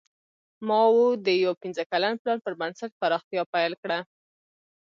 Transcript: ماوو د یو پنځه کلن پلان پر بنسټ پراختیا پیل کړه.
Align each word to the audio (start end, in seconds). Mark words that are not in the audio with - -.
ماوو 0.67 1.07
د 1.25 1.27
یو 1.43 1.53
پنځه 1.61 1.83
کلن 1.91 2.13
پلان 2.21 2.37
پر 2.45 2.53
بنسټ 2.61 2.91
پراختیا 3.01 3.43
پیل 3.53 3.73
کړه. 3.81 3.99